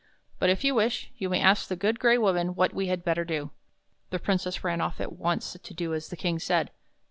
[0.39, 3.23] ''But if you wish, you may ask the Good Gray Woman what we had better
[3.23, 3.51] do."
[4.09, 6.71] The Princess ran off at once to do as the King said.